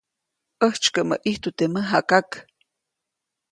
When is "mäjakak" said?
1.73-2.29